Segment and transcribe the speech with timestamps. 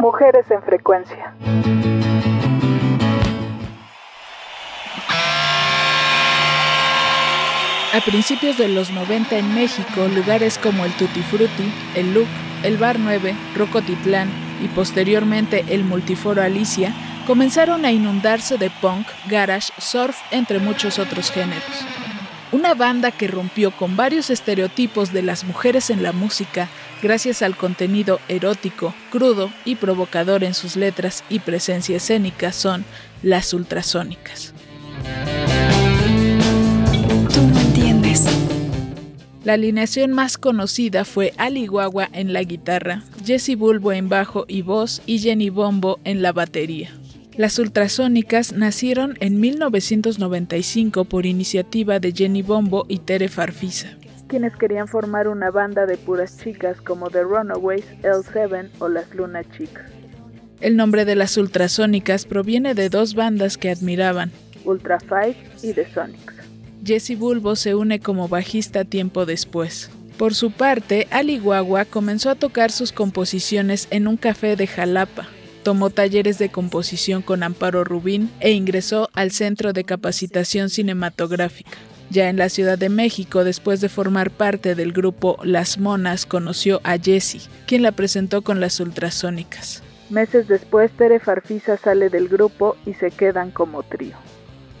[0.00, 1.34] Mujeres en frecuencia.
[7.92, 12.28] A principios de los 90 en México, lugares como el Tutti Frutti, el Look,
[12.62, 14.30] el Bar 9, Rocotitlán
[14.62, 16.92] y posteriormente el Multiforo Alicia
[17.26, 22.07] comenzaron a inundarse de punk, garage, surf, entre muchos otros géneros.
[22.50, 26.70] Una banda que rompió con varios estereotipos de las mujeres en la música
[27.02, 32.86] gracias al contenido erótico, crudo y provocador en sus letras y presencia escénica son
[33.22, 34.54] las ultrasónicas.
[37.34, 38.24] Tú no entiendes.
[39.44, 44.62] La alineación más conocida fue Ali Guagua en la guitarra, Jesse Bulbo en bajo y
[44.62, 46.97] voz y Jenny Bombo en la batería.
[47.38, 53.96] Las ultrasónicas nacieron en 1995 por iniciativa de Jenny Bombo y Tere Farfisa
[54.28, 59.42] quienes querían formar una banda de puras chicas como The Runaways, L7 o las Luna
[59.56, 59.80] Chicks.
[60.60, 64.30] El nombre de las ultrasónicas proviene de dos bandas que admiraban,
[64.64, 66.34] Ultra Five y The Sonics.
[66.84, 69.90] Jesse Bulbo se une como bajista tiempo después.
[70.18, 75.28] Por su parte, Ali Guagua comenzó a tocar sus composiciones en un café de Jalapa.
[75.62, 81.76] Tomó talleres de composición con Amparo Rubín e ingresó al Centro de Capacitación Cinematográfica.
[82.10, 86.80] Ya en la Ciudad de México, después de formar parte del grupo Las Monas, conoció
[86.84, 89.82] a Jessie, quien la presentó con las ultrasónicas.
[90.08, 94.16] Meses después, Tere Farfisa sale del grupo y se quedan como trío.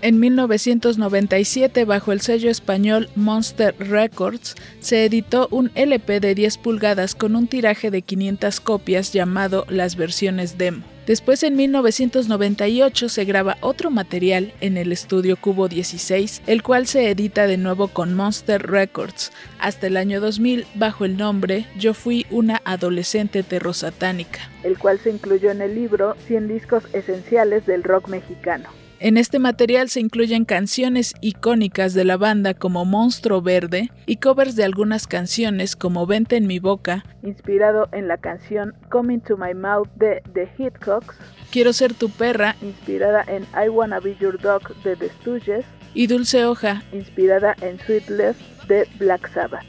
[0.00, 7.16] En 1997, bajo el sello español Monster Records, se editó un LP de 10 pulgadas
[7.16, 10.84] con un tiraje de 500 copias llamado Las versiones demo.
[11.08, 17.10] Después en 1998 se graba otro material en el estudio Cubo 16, el cual se
[17.10, 22.24] edita de nuevo con Monster Records, hasta el año 2000 bajo el nombre Yo fui
[22.30, 28.08] una adolescente terrosatánica, el cual se incluyó en el libro 100 discos esenciales del rock
[28.08, 28.77] mexicano.
[29.00, 34.56] En este material se incluyen canciones icónicas de la banda como Monstruo Verde y covers
[34.56, 39.54] de algunas canciones como Vente en mi boca, inspirado en la canción Coming to My
[39.54, 41.16] Mouth de The Hitchcocks,
[41.52, 46.08] Quiero ser tu perra, inspirada en I Wanna Be Your Dog de The Stooges, y
[46.08, 48.36] Dulce Hoja, inspirada en Sweetless
[48.66, 49.64] de Black Sabbath.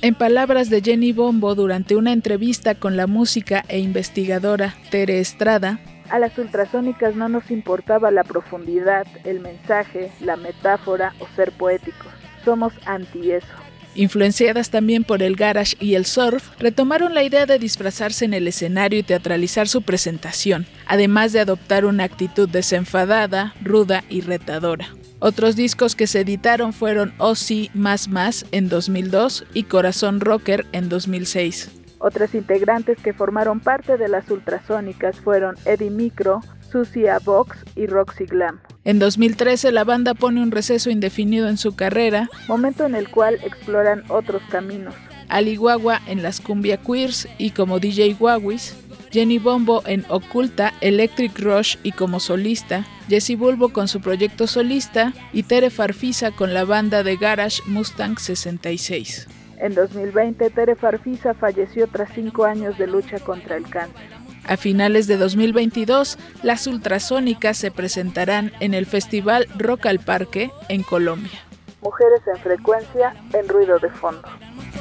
[0.00, 5.80] En palabras de Jenny Bombo durante una entrevista con la música e investigadora Tere Estrada,
[6.10, 12.12] a las ultrasónicas no nos importaba la profundidad, el mensaje, la metáfora o ser poéticos.
[12.44, 13.46] Somos anti eso.
[13.94, 18.48] Influenciadas también por el garage y el surf, retomaron la idea de disfrazarse en el
[18.48, 24.88] escenario y teatralizar su presentación, además de adoptar una actitud desenfadada, ruda y retadora.
[25.20, 27.34] Otros discos que se editaron fueron Oh
[27.72, 31.83] Más Más en 2002 y Corazón Rocker en 2006.
[32.06, 38.26] Otras integrantes que formaron parte de las ultrasónicas fueron Eddie Micro, Susia Vox y Roxy
[38.26, 38.60] Glam.
[38.84, 43.38] En 2013 la banda pone un receso indefinido en su carrera, momento en el cual
[43.42, 44.94] exploran otros caminos.
[45.30, 48.76] Ali Guagua en las Cumbia Queers y como DJ Guaguis,
[49.10, 55.14] Jenny Bombo en Oculta, Electric Rush y como solista, Jesse Bulbo con su proyecto solista
[55.32, 59.26] y Tere Farfisa con la banda de garage Mustang 66.
[59.58, 64.08] En 2020, Tere Farfisa falleció tras cinco años de lucha contra el cáncer.
[64.46, 70.82] A finales de 2022, las ultrasónicas se presentarán en el Festival Rock al Parque en
[70.82, 71.40] Colombia.
[71.80, 74.28] Mujeres en frecuencia en ruido de fondo.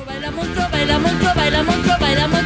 [0.06, 0.32] Baila,
[0.72, 1.64] baila,
[2.00, 2.43] baila,